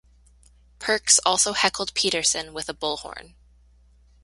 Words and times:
Perks 0.79 1.19
also 1.27 1.53
heckled 1.53 1.93
Peterson 1.93 2.53
with 2.53 2.67
a 2.69 2.73
bullhorn. 2.73 3.35